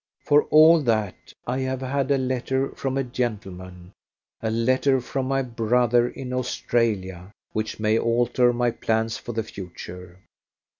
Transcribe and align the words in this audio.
For 0.25 0.45
all 0.45 0.81
that, 0.81 1.31
I 1.45 1.59
have 1.59 1.81
had 1.81 2.09
a 2.09 2.17
letter 2.17 2.69
from 2.69 2.97
a 2.97 3.03
gentleman 3.03 3.91
a 4.41 4.49
letter 4.49 4.99
from 4.99 5.27
my 5.27 5.43
brother 5.43 6.09
in 6.09 6.33
Australia 6.33 7.31
which 7.53 7.79
may 7.79 7.99
alter 7.99 8.51
my 8.51 8.71
plans 8.71 9.17
for 9.17 9.33
the 9.33 9.43
future. 9.43 10.17